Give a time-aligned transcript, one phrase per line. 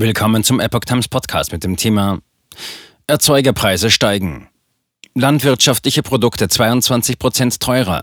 [0.00, 2.20] Willkommen zum Epoch Times Podcast mit dem Thema
[3.08, 4.48] Erzeugerpreise steigen.
[5.14, 8.02] Landwirtschaftliche Produkte 22% teurer.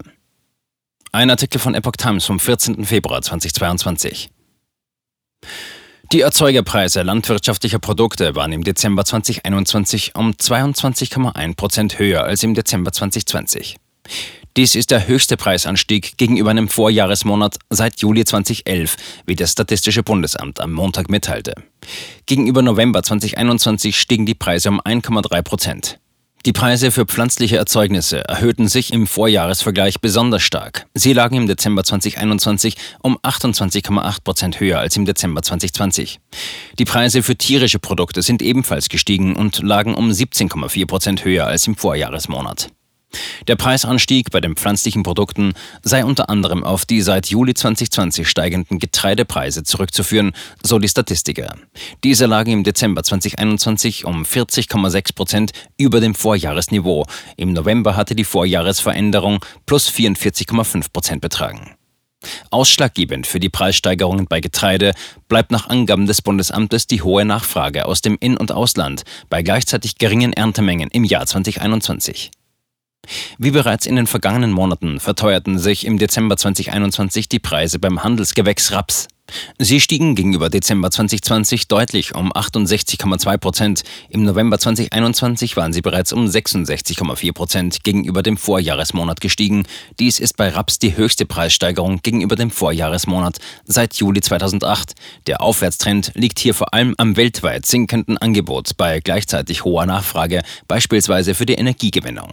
[1.14, 2.84] Ein Artikel von Epoch Times vom 14.
[2.84, 4.30] Februar 2022.
[6.12, 13.78] Die Erzeugerpreise landwirtschaftlicher Produkte waren im Dezember 2021 um 22,1% höher als im Dezember 2020.
[14.58, 20.62] Dies ist der höchste Preisanstieg gegenüber einem Vorjahresmonat seit Juli 2011, wie das Statistische Bundesamt
[20.62, 21.56] am Montag mitteilte.
[22.26, 26.00] Gegenüber November 2021 stiegen die Preise um 1,3 Prozent.
[26.46, 30.86] Die Preise für pflanzliche Erzeugnisse erhöhten sich im Vorjahresvergleich besonders stark.
[30.94, 36.22] Sie lagen im Dezember 2021 um 28,8 Prozent höher als im Dezember 2020.
[36.80, 41.68] Die Preise für tierische Produkte sind ebenfalls gestiegen und lagen um 17,4 Prozent höher als
[41.68, 42.70] im Vorjahresmonat.
[43.48, 48.80] Der Preisanstieg bei den pflanzlichen Produkten sei unter anderem auf die seit Juli 2020 steigenden
[48.80, 50.34] Getreidepreise zurückzuführen,
[50.64, 51.56] so die Statistiker.
[52.04, 57.06] Diese lagen im Dezember 2021 um 40,6 Prozent über dem Vorjahresniveau.
[57.38, 61.76] Im November hatte die Vorjahresveränderung plus 44,5 Prozent betragen.
[62.50, 64.94] Ausschlaggebend für die Preissteigerungen bei Getreide
[65.28, 69.98] bleibt nach Angaben des Bundesamtes die hohe Nachfrage aus dem In- und Ausland bei gleichzeitig
[69.98, 72.32] geringen Erntemengen im Jahr 2021.
[73.38, 78.72] Wie bereits in den vergangenen Monaten verteuerten sich im Dezember 2021 die Preise beim Handelsgewächs
[78.72, 79.08] Raps.
[79.58, 83.84] Sie stiegen gegenüber Dezember 2020 deutlich um 68,2 Prozent.
[84.10, 89.66] Im November 2021 waren sie bereits um 66,4 Prozent gegenüber dem Vorjahresmonat gestiegen.
[90.00, 94.94] Dies ist bei Raps die höchste Preissteigerung gegenüber dem Vorjahresmonat seit Juli 2008.
[95.28, 101.34] Der Aufwärtstrend liegt hier vor allem am weltweit sinkenden Angebot bei gleichzeitig hoher Nachfrage, beispielsweise
[101.34, 102.32] für die Energiegewinnung.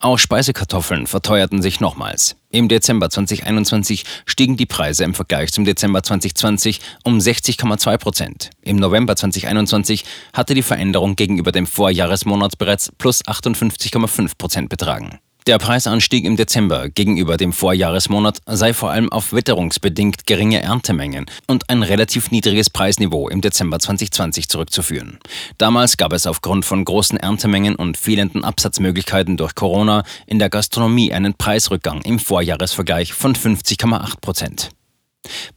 [0.00, 2.36] Auch Speisekartoffeln verteuerten sich nochmals.
[2.50, 8.50] Im Dezember 2021 stiegen die Preise im Vergleich zum Dezember 2020 um 60,2 Prozent.
[8.62, 15.18] Im November 2021 hatte die Veränderung gegenüber dem Vorjahresmonat bereits plus 58,5 Prozent betragen.
[15.46, 21.70] Der Preisanstieg im Dezember gegenüber dem Vorjahresmonat sei vor allem auf witterungsbedingt geringe Erntemengen und
[21.70, 25.20] ein relativ niedriges Preisniveau im Dezember 2020 zurückzuführen.
[25.56, 31.12] Damals gab es aufgrund von großen Erntemengen und fehlenden Absatzmöglichkeiten durch Corona in der Gastronomie
[31.12, 34.70] einen Preisrückgang im Vorjahresvergleich von 50,8 Prozent.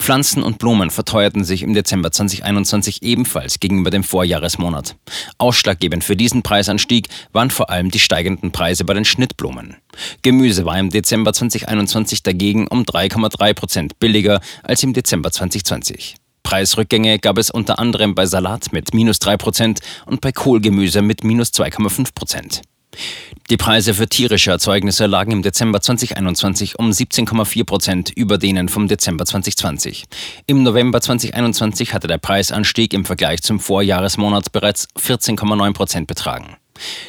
[0.10, 4.96] Pflanzen und Blumen verteuerten sich im Dezember 2021 ebenfalls gegenüber dem Vorjahresmonat.
[5.38, 9.76] Ausschlaggebend für diesen Preisanstieg waren vor allem die steigenden Preise bei den Schnittblumen.
[10.24, 16.16] Gemüse war im Dezember 2021 dagegen um 3,3 Prozent billiger als im Dezember 2020.
[16.42, 21.24] Preisrückgänge gab es unter anderem bei Salat mit minus 3 Prozent und bei Kohlgemüse mit
[21.24, 22.62] minus 2,5 Prozent.
[23.50, 28.88] Die Preise für tierische Erzeugnisse lagen im Dezember 2021 um 17,4 Prozent über denen vom
[28.88, 30.06] Dezember 2020.
[30.46, 36.58] Im November 2021 hatte der Preisanstieg im Vergleich zum Vorjahresmonat bereits 14,9 Prozent betragen.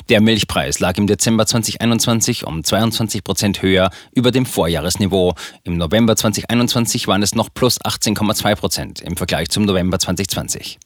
[0.08, 5.34] Der Milchpreis lag im Dezember 2021 um 22 Prozent höher über dem Vorjahresniveau.
[5.64, 10.78] Im November 2021 waren es noch plus 18,2 Prozent im Vergleich zum November 2020.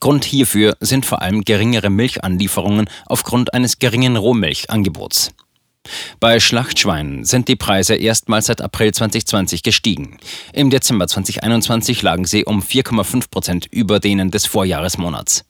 [0.00, 5.32] Grund hierfür sind vor allem geringere Milchanlieferungen aufgrund eines geringen Rohmilchangebots.
[6.20, 10.18] Bei Schlachtschweinen sind die Preise erstmals seit April 2020 gestiegen.
[10.52, 15.44] Im Dezember 2021 lagen sie um 4,5 Prozent über denen des Vorjahresmonats.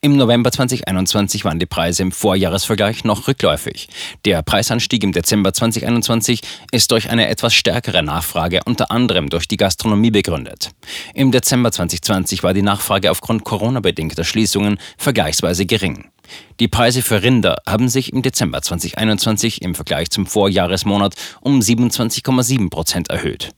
[0.00, 3.88] Im November 2021 waren die Preise im Vorjahresvergleich noch rückläufig.
[4.24, 6.42] Der Preisanstieg im Dezember 2021
[6.72, 10.70] ist durch eine etwas stärkere Nachfrage unter anderem durch die Gastronomie begründet.
[11.14, 16.10] Im Dezember 2020 war die Nachfrage aufgrund Corona-bedingter Schließungen vergleichsweise gering.
[16.60, 22.70] Die Preise für Rinder haben sich im Dezember 2021 im Vergleich zum Vorjahresmonat um 27,7
[22.70, 23.50] Prozent erhöht.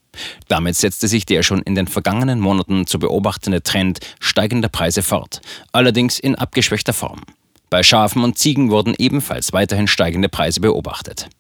[0.49, 5.41] Damit setzte sich der schon in den vergangenen Monaten zu beobachtende Trend steigender Preise fort,
[5.73, 7.21] allerdings in abgeschwächter Form.
[7.71, 11.29] Bei Schafen und Ziegen wurden ebenfalls weiterhin steigende Preise beobachtet.